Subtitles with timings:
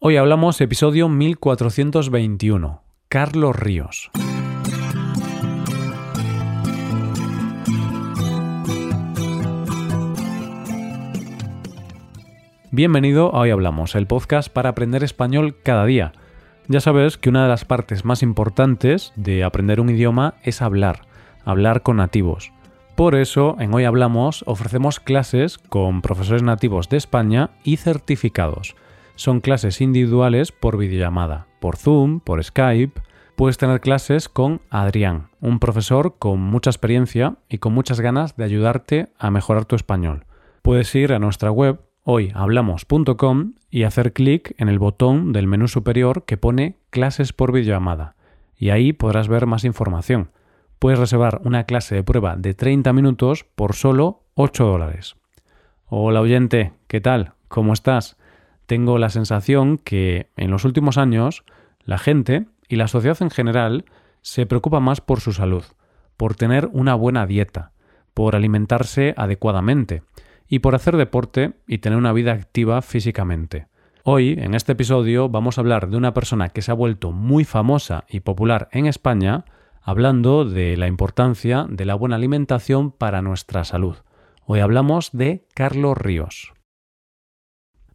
[0.00, 4.12] Hoy hablamos episodio 1421, Carlos Ríos.
[12.70, 16.12] Bienvenido a Hoy Hablamos, el podcast para aprender español cada día.
[16.68, 21.08] Ya sabes que una de las partes más importantes de aprender un idioma es hablar,
[21.44, 22.52] hablar con nativos.
[22.94, 28.76] Por eso, en Hoy Hablamos ofrecemos clases con profesores nativos de España y certificados
[29.18, 33.00] son clases individuales por videollamada, por Zoom, por Skype.
[33.34, 38.44] Puedes tener clases con Adrián, un profesor con mucha experiencia y con muchas ganas de
[38.44, 40.24] ayudarte a mejorar tu español.
[40.62, 46.24] Puedes ir a nuestra web hoyhablamos.com y hacer clic en el botón del menú superior
[46.24, 48.14] que pone clases por videollamada
[48.56, 50.30] y ahí podrás ver más información.
[50.78, 55.16] Puedes reservar una clase de prueba de 30 minutos por solo 8 dólares.
[55.86, 57.32] Hola oyente, ¿qué tal?
[57.48, 58.17] ¿Cómo estás?
[58.68, 61.42] Tengo la sensación que en los últimos años
[61.84, 63.86] la gente y la sociedad en general
[64.20, 65.64] se preocupa más por su salud,
[66.18, 67.72] por tener una buena dieta,
[68.12, 70.02] por alimentarse adecuadamente
[70.48, 73.68] y por hacer deporte y tener una vida activa físicamente.
[74.04, 77.44] Hoy, en este episodio, vamos a hablar de una persona que se ha vuelto muy
[77.44, 79.46] famosa y popular en España,
[79.80, 83.96] hablando de la importancia de la buena alimentación para nuestra salud.
[84.44, 86.52] Hoy hablamos de Carlos Ríos.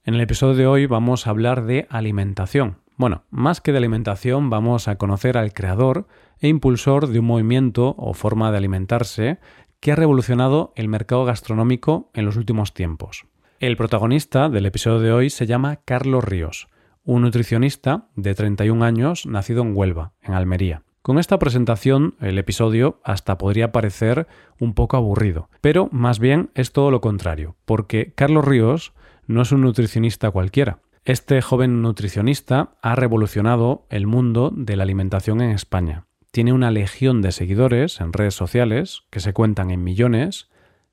[0.06, 2.80] En el episodio de hoy vamos a hablar de alimentación.
[2.98, 6.08] Bueno, más que de alimentación vamos a conocer al creador
[6.42, 9.40] e impulsor de un movimiento o forma de alimentarse
[9.80, 13.28] que ha revolucionado el mercado gastronómico en los últimos tiempos.
[13.62, 16.68] El protagonista del episodio de hoy se llama Carlos Ríos,
[17.06, 20.84] un nutricionista de 31 años nacido en Huelva, en Almería.
[21.02, 24.28] Con esta presentación, el episodio hasta podría parecer
[24.60, 28.94] un poco aburrido, pero más bien es todo lo contrario, porque Carlos Ríos
[29.28, 30.80] no es un nutricionista cualquiera.
[31.06, 36.06] Este joven nutricionista ha revolucionado el mundo de la alimentación en España.
[36.32, 40.50] Tiene una legión de seguidores en redes sociales, que se cuentan en millones,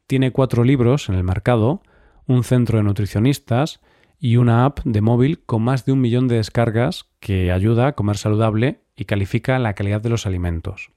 [0.07, 1.83] tiene cuatro libros en el mercado,
[2.27, 3.81] un centro de nutricionistas
[4.19, 7.93] y una app de móvil con más de un millón de descargas que ayuda a
[7.93, 10.91] comer saludable y califica la calidad de los alimentos.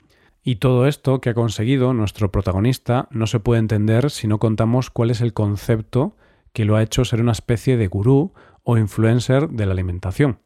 [0.44, 4.90] Y todo esto que ha conseguido nuestro protagonista no se puede entender si no contamos
[4.90, 6.18] cuál es el concepto
[6.54, 8.34] que lo ha hecho ser una especie de gurú
[8.64, 10.40] o influencer de la alimentación.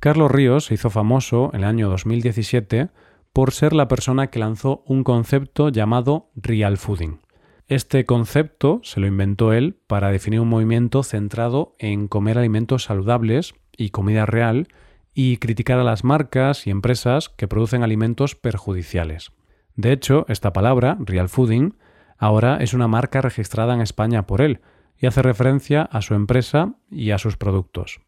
[0.00, 2.90] Carlos Ríos se hizo famoso en el año 2017
[3.32, 7.20] por ser la persona que lanzó un concepto llamado real fooding.
[7.68, 13.54] Este concepto se lo inventó él para definir un movimiento centrado en comer alimentos saludables
[13.76, 14.68] y comida real
[15.14, 19.32] y criticar a las marcas y empresas que producen alimentos perjudiciales.
[19.76, 21.76] De hecho, esta palabra, real fooding,
[22.18, 24.60] ahora es una marca registrada en España por él,
[24.98, 28.00] y hace referencia a su empresa y a sus productos.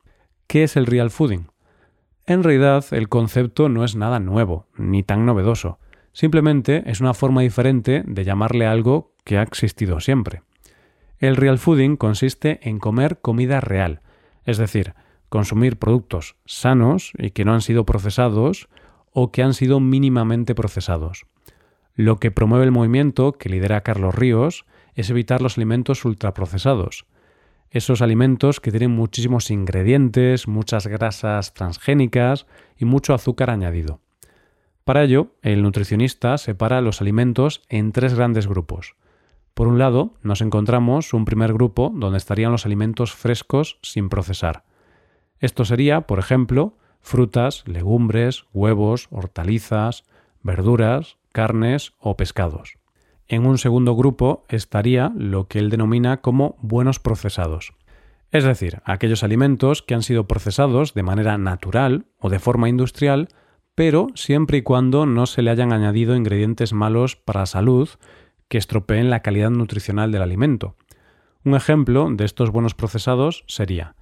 [0.46, 1.48] ¿Qué es el real fooding?
[2.26, 5.78] En realidad el concepto no es nada nuevo, ni tan novedoso,
[6.12, 10.42] simplemente es una forma diferente de llamarle algo que ha existido siempre.
[11.18, 14.00] El real fooding consiste en comer comida real,
[14.44, 14.94] es decir,
[15.28, 18.68] consumir productos sanos y que no han sido procesados
[19.12, 21.26] o que han sido mínimamente procesados.
[21.94, 27.06] Lo que promueve el movimiento que lidera Carlos Ríos es evitar los alimentos ultraprocesados.
[27.70, 32.46] Esos alimentos que tienen muchísimos ingredientes, muchas grasas transgénicas
[32.78, 34.00] y mucho azúcar añadido.
[34.84, 38.96] Para ello, el nutricionista separa los alimentos en tres grandes grupos.
[39.54, 44.64] Por un lado, nos encontramos un primer grupo donde estarían los alimentos frescos sin procesar.
[45.40, 50.04] Esto sería, por ejemplo, frutas, legumbres, huevos, hortalizas,
[50.42, 52.78] verduras, carnes o pescados.
[53.28, 57.72] En un segundo grupo estaría lo que él denomina como buenos procesados,
[58.34, 63.28] es decir, aquellos alimentos que han sido procesados de manera natural o de forma industrial,
[63.76, 67.88] pero siempre y cuando no se le hayan añadido ingredientes malos para la salud
[68.48, 70.74] que estropeen la calidad nutricional del alimento.
[71.44, 73.94] Un ejemplo de estos buenos procesados sería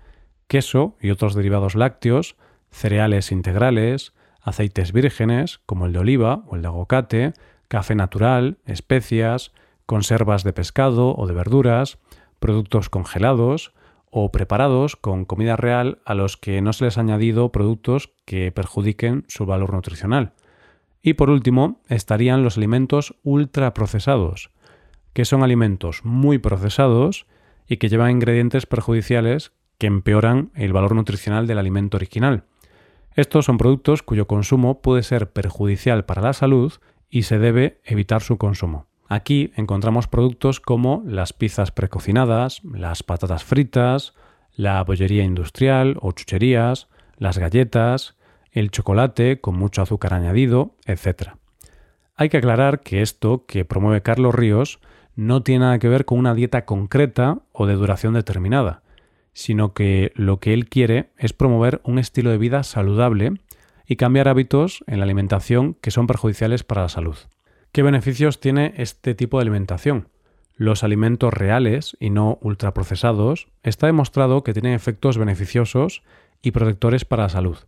[0.46, 2.36] queso y otros derivados lácteos,
[2.70, 7.34] cereales integrales, aceites vírgenes como el de oliva o el de aguacate,
[7.72, 9.50] café natural, especias,
[9.86, 11.96] conservas de pescado o de verduras,
[12.38, 13.72] productos congelados
[14.10, 18.52] o preparados con comida real a los que no se les ha añadido productos que
[18.52, 20.34] perjudiquen su valor nutricional.
[21.00, 24.50] Y por último, estarían los alimentos ultraprocesados,
[25.14, 27.24] que son alimentos muy procesados
[27.66, 32.44] y que llevan ingredientes perjudiciales que empeoran el valor nutricional del alimento original.
[33.14, 36.74] Estos son productos cuyo consumo puede ser perjudicial para la salud
[37.12, 38.86] y se debe evitar su consumo.
[39.06, 44.14] Aquí encontramos productos como las pizzas precocinadas, las patatas fritas,
[44.56, 46.88] la bollería industrial o chucherías,
[47.18, 48.16] las galletas,
[48.50, 51.34] el chocolate con mucho azúcar añadido, etc.
[52.16, 54.80] Hay que aclarar que esto que promueve Carlos Ríos
[55.14, 58.82] no tiene nada que ver con una dieta concreta o de duración determinada,
[59.34, 63.34] sino que lo que él quiere es promover un estilo de vida saludable
[63.92, 67.18] y cambiar hábitos en la alimentación que son perjudiciales para la salud.
[67.72, 70.08] ¿Qué beneficios tiene este tipo de alimentación?
[70.56, 76.02] Los alimentos reales y no ultraprocesados está demostrado que tienen efectos beneficiosos
[76.40, 77.58] y protectores para la salud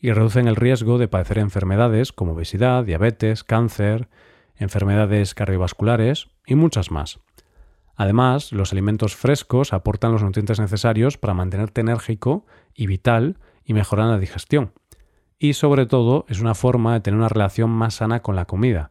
[0.00, 4.08] y reducen el riesgo de padecer enfermedades como obesidad, diabetes, cáncer,
[4.56, 7.20] enfermedades cardiovasculares y muchas más.
[7.94, 13.36] Además, los alimentos frescos aportan los nutrientes necesarios para mantenerte enérgico y vital
[13.66, 14.72] y mejorar la digestión.
[15.38, 18.90] Y sobre todo es una forma de tener una relación más sana con la comida,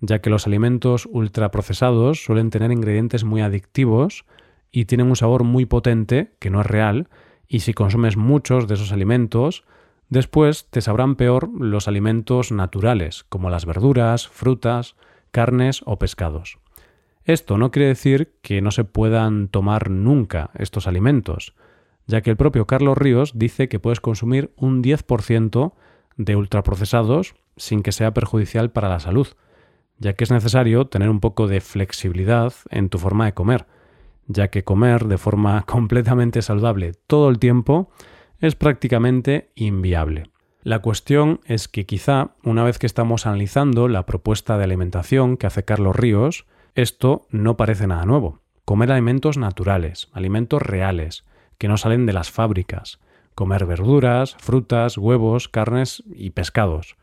[0.00, 4.24] ya que los alimentos ultraprocesados suelen tener ingredientes muy adictivos
[4.70, 7.08] y tienen un sabor muy potente que no es real,
[7.46, 9.64] y si consumes muchos de esos alimentos,
[10.10, 14.94] después te sabrán peor los alimentos naturales, como las verduras, frutas,
[15.30, 16.58] carnes o pescados.
[17.24, 21.54] Esto no quiere decir que no se puedan tomar nunca estos alimentos,
[22.08, 25.74] ya que el propio Carlos Ríos dice que puedes consumir un 10%
[26.16, 29.28] de ultraprocesados sin que sea perjudicial para la salud,
[29.98, 33.66] ya que es necesario tener un poco de flexibilidad en tu forma de comer,
[34.26, 37.90] ya que comer de forma completamente saludable todo el tiempo
[38.40, 40.30] es prácticamente inviable.
[40.62, 45.46] La cuestión es que quizá, una vez que estamos analizando la propuesta de alimentación que
[45.46, 48.40] hace Carlos Ríos, esto no parece nada nuevo.
[48.64, 51.24] Comer alimentos naturales, alimentos reales,
[51.58, 52.98] que no salen de las fábricas.
[53.34, 56.96] Comer verduras, frutas, huevos, carnes y pescados.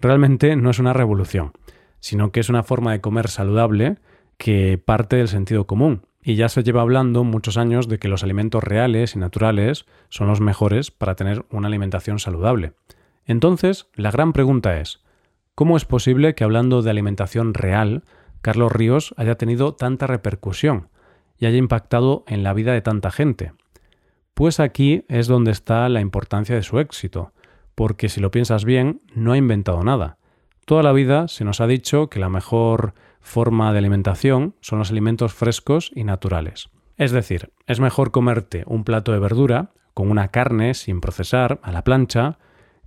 [0.00, 1.52] Realmente no es una revolución,
[2.00, 3.96] sino que es una forma de comer saludable
[4.38, 6.02] que parte del sentido común.
[6.22, 10.28] Y ya se lleva hablando muchos años de que los alimentos reales y naturales son
[10.28, 12.72] los mejores para tener una alimentación saludable.
[13.26, 15.02] Entonces, la gran pregunta es,
[15.54, 18.04] ¿cómo es posible que hablando de alimentación real
[18.44, 20.90] Carlos Ríos haya tenido tanta repercusión
[21.38, 23.54] y haya impactado en la vida de tanta gente.
[24.34, 27.32] Pues aquí es donde está la importancia de su éxito,
[27.76, 30.18] porque si lo piensas bien, no ha inventado nada.
[30.64, 34.90] Toda la vida se nos ha dicho que la mejor forma de alimentación son los
[34.90, 36.70] alimentos frescos y naturales.
[36.96, 41.70] Es decir, es mejor comerte un plato de verdura con una carne sin procesar a
[41.70, 42.38] la plancha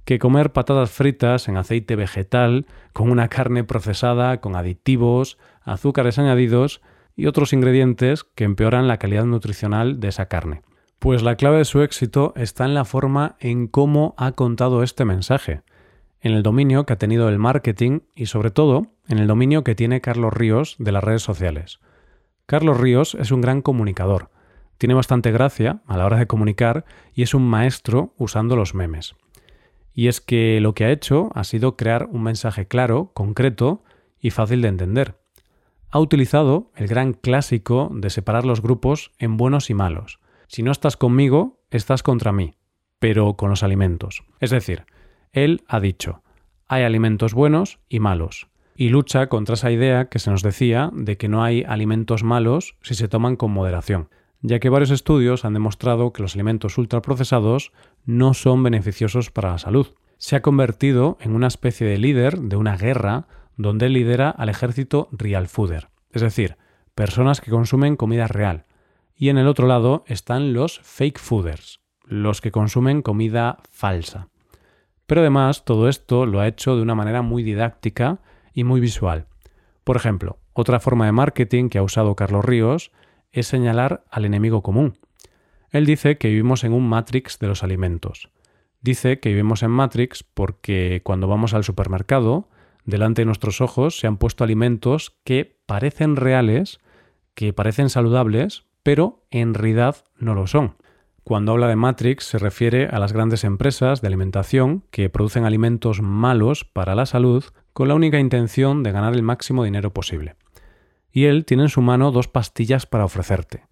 [0.03, 6.81] que comer patatas fritas en aceite vegetal con una carne procesada con aditivos, azúcares añadidos
[7.15, 10.61] y otros ingredientes que empeoran la calidad nutricional de esa carne.
[10.99, 15.05] Pues la clave de su éxito está en la forma en cómo ha contado este
[15.05, 15.61] mensaje,
[16.21, 19.75] en el dominio que ha tenido el marketing y sobre todo en el dominio que
[19.75, 21.79] tiene Carlos Ríos de las redes sociales.
[22.47, 24.31] Carlos Ríos es un gran comunicador,
[24.77, 29.15] tiene bastante gracia a la hora de comunicar y es un maestro usando los memes.
[29.93, 33.83] Y es que lo que ha hecho ha sido crear un mensaje claro, concreto
[34.19, 35.19] y fácil de entender.
[35.89, 40.19] Ha utilizado el gran clásico de separar los grupos en buenos y malos.
[40.47, 42.55] Si no estás conmigo, estás contra mí,
[42.99, 44.23] pero con los alimentos.
[44.39, 44.85] Es decir,
[45.31, 46.23] él ha dicho,
[46.67, 51.17] hay alimentos buenos y malos, y lucha contra esa idea que se nos decía de
[51.17, 54.09] que no hay alimentos malos si se toman con moderación
[54.41, 57.71] ya que varios estudios han demostrado que los alimentos ultraprocesados
[58.05, 59.87] no son beneficiosos para la salud.
[60.17, 65.09] Se ha convertido en una especie de líder de una guerra donde lidera al ejército
[65.11, 66.57] real fooder, es decir,
[66.95, 68.65] personas que consumen comida real.
[69.19, 74.29] Y en el otro lado están los fake fooders, los que consumen comida falsa.
[75.07, 78.19] Pero además todo esto lo ha hecho de una manera muy didáctica
[78.53, 79.25] y muy visual.
[79.83, 82.91] Por ejemplo, otra forma de marketing que ha usado Carlos Ríos
[83.31, 84.99] es señalar al enemigo común.
[85.71, 88.29] Él dice que vivimos en un matrix de los alimentos.
[88.81, 92.49] Dice que vivimos en matrix porque cuando vamos al supermercado,
[92.85, 96.79] delante de nuestros ojos se han puesto alimentos que parecen reales,
[97.33, 100.77] que parecen saludables, pero en realidad no lo son.
[101.25, 106.01] Cuando habla de Matrix se refiere a las grandes empresas de alimentación que producen alimentos
[106.01, 110.37] malos para la salud con la única intención de ganar el máximo dinero posible
[111.11, 113.65] y él tiene en su mano dos pastillas para ofrecerte.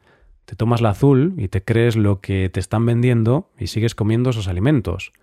[0.44, 4.32] Te tomas la azul y te crees lo que te están vendiendo y sigues comiendo
[4.32, 5.14] esos alimentos.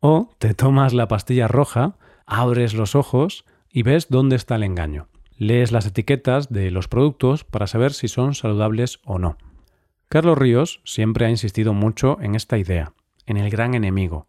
[0.00, 5.08] O te tomas la pastilla roja, abres los ojos y ves dónde está el engaño.
[5.36, 9.36] Lees las etiquetas de los productos para saber si son saludables o no.
[10.08, 12.92] Carlos Ríos siempre ha insistido mucho en esta idea,
[13.26, 14.28] en el gran enemigo,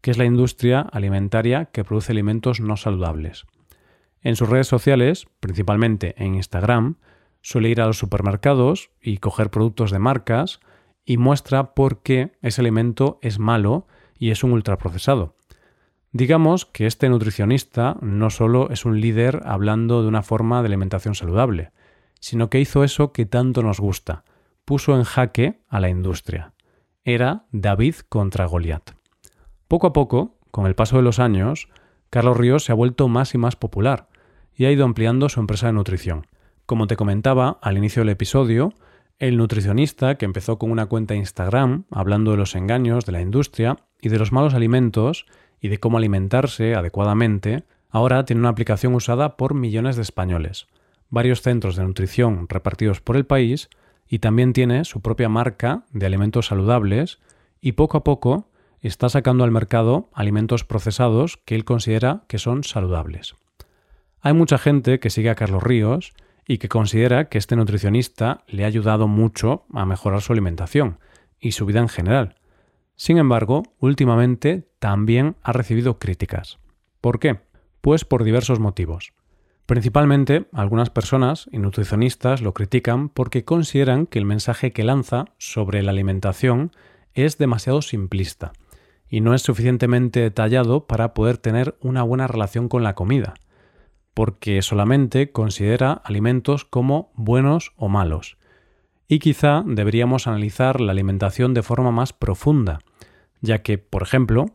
[0.00, 3.44] que es la industria alimentaria que produce alimentos no saludables.
[4.22, 6.96] En sus redes sociales, principalmente en Instagram,
[7.42, 10.60] suele ir a los supermercados y coger productos de marcas
[11.04, 13.86] y muestra por qué ese alimento es malo
[14.18, 15.35] y es un ultraprocesado.
[16.16, 21.14] Digamos que este nutricionista no solo es un líder hablando de una forma de alimentación
[21.14, 21.72] saludable,
[22.20, 24.24] sino que hizo eso que tanto nos gusta,
[24.64, 26.54] puso en jaque a la industria.
[27.04, 28.92] Era David contra Goliat.
[29.68, 31.68] Poco a poco, con el paso de los años,
[32.08, 34.08] Carlos Ríos se ha vuelto más y más popular
[34.54, 36.28] y ha ido ampliando su empresa de nutrición.
[36.64, 38.72] Como te comentaba al inicio del episodio,
[39.18, 43.76] el nutricionista, que empezó con una cuenta Instagram hablando de los engaños de la industria
[44.00, 45.26] y de los malos alimentos
[45.60, 50.66] y de cómo alimentarse adecuadamente, ahora tiene una aplicación usada por millones de españoles,
[51.08, 53.68] varios centros de nutrición repartidos por el país
[54.08, 57.18] y también tiene su propia marca de alimentos saludables
[57.60, 58.48] y poco a poco
[58.80, 63.34] está sacando al mercado alimentos procesados que él considera que son saludables.
[64.20, 66.14] Hay mucha gente que sigue a Carlos Ríos
[66.46, 70.98] y que considera que este nutricionista le ha ayudado mucho a mejorar su alimentación
[71.40, 72.36] y su vida en general.
[72.96, 76.58] Sin embargo, últimamente también ha recibido críticas.
[77.00, 77.40] ¿Por qué?
[77.80, 79.12] Pues por diversos motivos.
[79.66, 85.82] Principalmente, algunas personas y nutricionistas lo critican porque consideran que el mensaje que lanza sobre
[85.82, 86.70] la alimentación
[87.14, 88.52] es demasiado simplista
[89.08, 93.34] y no es suficientemente detallado para poder tener una buena relación con la comida,
[94.14, 98.38] porque solamente considera alimentos como buenos o malos.
[99.08, 102.80] Y quizá deberíamos analizar la alimentación de forma más profunda,
[103.40, 104.46] ya que, por ejemplo,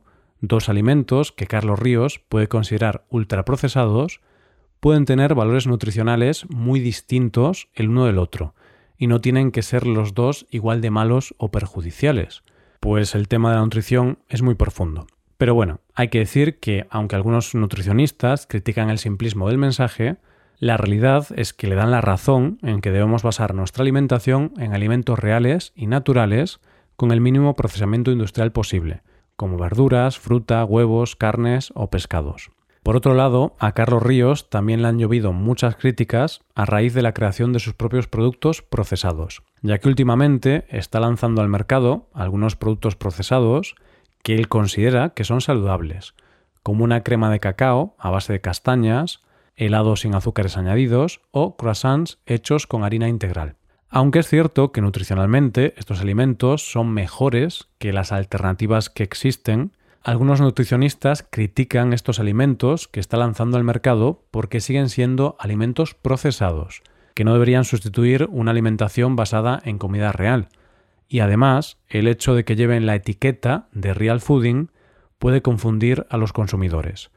[0.41, 4.21] dos alimentos que Carlos Ríos puede considerar ultraprocesados
[4.79, 8.55] pueden tener valores nutricionales muy distintos el uno del otro,
[8.97, 12.43] y no tienen que ser los dos igual de malos o perjudiciales
[12.81, 15.05] pues el tema de la nutrición es muy profundo.
[15.37, 20.17] Pero bueno, hay que decir que aunque algunos nutricionistas critican el simplismo del mensaje,
[20.61, 24.75] la realidad es que le dan la razón en que debemos basar nuestra alimentación en
[24.75, 26.59] alimentos reales y naturales
[26.95, 29.01] con el mínimo procesamiento industrial posible,
[29.35, 32.51] como verduras, fruta, huevos, carnes o pescados.
[32.83, 37.01] Por otro lado, a Carlos Ríos también le han llovido muchas críticas a raíz de
[37.01, 42.55] la creación de sus propios productos procesados, ya que últimamente está lanzando al mercado algunos
[42.55, 43.73] productos procesados
[44.21, 46.13] que él considera que son saludables,
[46.61, 49.23] como una crema de cacao a base de castañas,
[49.61, 53.57] helados sin azúcares añadidos o croissants hechos con harina integral.
[53.89, 60.41] Aunque es cierto que nutricionalmente estos alimentos son mejores que las alternativas que existen algunos
[60.41, 66.81] nutricionistas critican estos alimentos que está lanzando al mercado porque siguen siendo alimentos procesados,
[67.13, 70.49] que no deberían sustituir una alimentación basada en comida real.
[71.07, 74.71] Y además, el hecho de que lleven la etiqueta de real fooding
[75.19, 77.11] puede confundir a los consumidores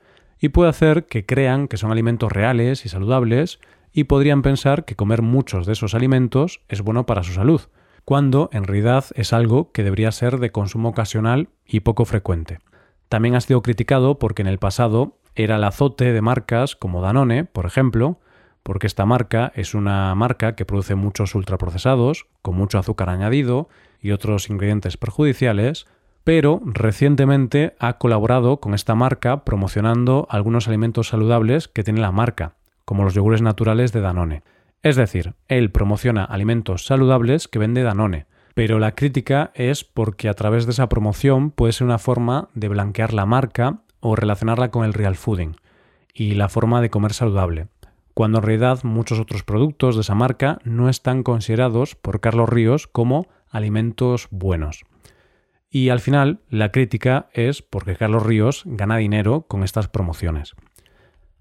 [0.44, 3.60] y puede hacer que crean que son alimentos reales y saludables
[3.94, 7.62] y podrían pensar que comer muchos de esos alimentos es bueno para su salud,
[8.04, 12.58] cuando en realidad es algo que debería ser de consumo ocasional y poco frecuente.
[13.08, 17.46] También ha sido criticado porque en el pasado era el azote de marcas como Danone,
[17.46, 18.20] por ejemplo,
[18.62, 24.10] porque esta marca es una marca que produce muchos ultraprocesados, con mucho azúcar añadido y
[24.10, 25.86] otros ingredientes perjudiciales,
[26.24, 32.54] pero recientemente ha colaborado con esta marca promocionando algunos alimentos saludables que tiene la marca,
[32.86, 34.42] como los yogures naturales de Danone.
[34.82, 40.34] Es decir, él promociona alimentos saludables que vende Danone, pero la crítica es porque a
[40.34, 44.84] través de esa promoción puede ser una forma de blanquear la marca o relacionarla con
[44.84, 45.56] el real fooding
[46.14, 47.68] y la forma de comer saludable,
[48.14, 52.86] cuando en realidad muchos otros productos de esa marca no están considerados por Carlos Ríos
[52.86, 54.84] como alimentos buenos.
[55.74, 60.54] Y al final la crítica es porque Carlos Ríos gana dinero con estas promociones.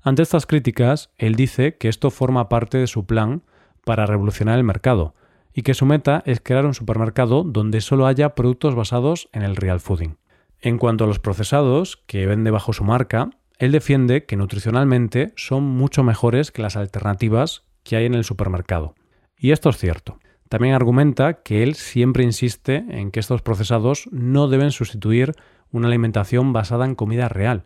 [0.02, 3.44] Ante estas críticas, él dice que esto forma parte de su plan
[3.86, 5.14] para revolucionar el mercado,
[5.54, 9.56] y que su meta es crear un supermercado donde solo haya productos basados en el
[9.56, 10.18] real fooding.
[10.62, 15.64] En cuanto a los procesados que vende bajo su marca, él defiende que nutricionalmente son
[15.64, 18.96] mucho mejores que las alternativas que hay en el supermercado.
[19.38, 20.18] Y esto es cierto.
[20.54, 25.34] También argumenta que él siempre insiste en que estos procesados no deben sustituir
[25.72, 27.64] una alimentación basada en comida real,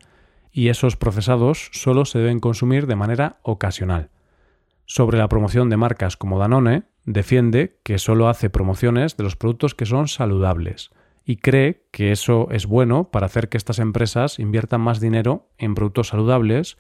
[0.54, 4.10] y esos procesados solo se deben consumir de manera ocasional.
[4.86, 9.76] Sobre la promoción de marcas como Danone, defiende que solo hace promociones de los productos
[9.76, 10.92] que son saludables
[11.26, 15.76] y cree que eso es bueno para hacer que estas empresas inviertan más dinero en
[15.76, 16.78] productos saludables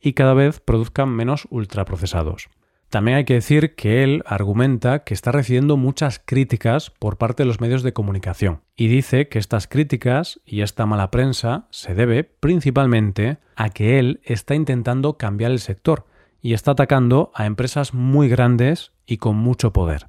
[0.00, 2.48] y cada vez produzcan menos ultraprocesados.
[2.90, 7.46] También hay que decir que él argumenta que está recibiendo muchas críticas por parte de
[7.46, 12.24] los medios de comunicación y dice que estas críticas y esta mala prensa se debe
[12.24, 16.04] principalmente a que él está intentando cambiar el sector
[16.42, 20.08] y está atacando a empresas muy grandes y con mucho poder.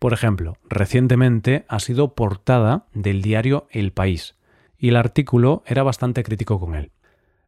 [0.00, 4.34] Por ejemplo, recientemente ha sido portada del diario El País
[4.78, 6.90] y el artículo era bastante crítico con él.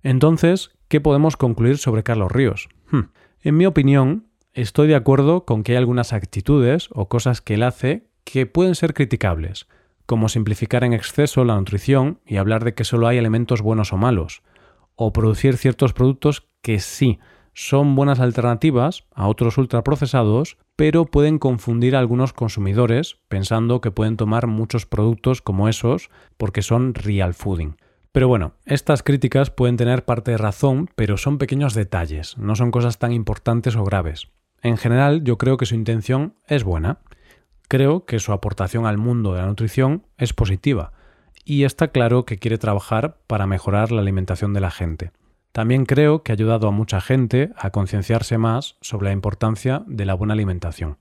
[0.03, 2.69] Entonces, ¿qué podemos concluir sobre Carlos Ríos?
[2.91, 3.09] Hmm.
[3.43, 4.27] En mi opinión,
[4.57, 8.75] estoy de acuerdo con que hay algunas actitudes o cosas que él hace que pueden
[8.75, 9.69] ser criticables,
[10.07, 13.99] como simplificar en exceso la nutrición y hablar de que solo hay elementos buenos o
[13.99, 14.43] malos,
[14.95, 17.21] o producir ciertos productos que sí
[17.53, 24.17] son buenas alternativas a otros ultraprocesados, pero pueden confundir a algunos consumidores pensando que pueden
[24.17, 27.77] tomar muchos productos como esos porque son real fooding.
[28.11, 32.71] Pero bueno, estas críticas pueden tener parte de razón, pero son pequeños detalles, no son
[32.71, 34.29] cosas tan importantes o graves.
[34.67, 36.99] En general, yo creo que su intención es buena.
[37.69, 40.91] Creo que su aportación al mundo de la nutrición es positiva,
[41.45, 45.13] y está claro que quiere trabajar para mejorar la alimentación de la gente.
[45.53, 50.05] También creo que ha ayudado a mucha gente a concienciarse más sobre la importancia de
[50.05, 50.99] la buena alimentación.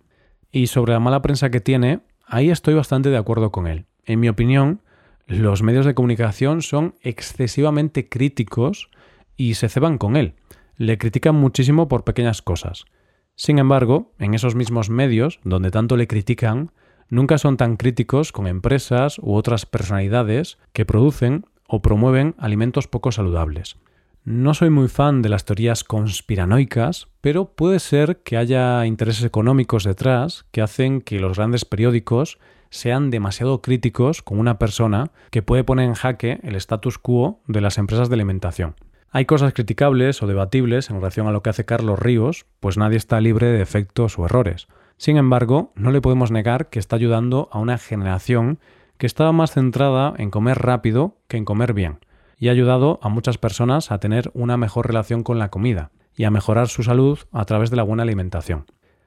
[0.52, 3.88] Y sobre la mala prensa que tiene, ahí estoy bastante de acuerdo con él.
[4.06, 4.82] En mi opinión,
[5.26, 8.92] los medios de comunicación son excesivamente críticos
[9.36, 10.36] y se ceban con él.
[10.78, 12.86] Le critican muchísimo por pequeñas cosas.
[13.36, 16.72] Sin embargo, en esos mismos medios, donde tanto le critican,
[17.10, 23.12] nunca son tan críticos con empresas u otras personalidades que producen o promueven alimentos poco
[23.12, 23.78] saludables.
[24.24, 29.84] No soy muy fan de las teorías conspiranoicas, pero puede ser que haya intereses económicos
[29.84, 32.40] detrás que hacen que los grandes periódicos
[32.72, 37.62] sean demasiado críticos con una persona que puede poner en jaque el status quo de
[37.62, 38.76] las empresas de alimentación.
[39.12, 42.98] Hay cosas criticables o debatibles en relación a lo que hace Carlos Ríos, pues nadie
[42.98, 44.68] está libre de defectos o errores.
[44.98, 48.60] Sin embargo, no le podemos negar que está ayudando a una generación
[48.98, 52.00] que estaba más centrada en comer rápido que en comer bien
[52.38, 56.24] y ha ayudado a muchas personas a tener una mejor relación con la comida y
[56.24, 58.66] a mejorar su salud a través de la buena alimentación.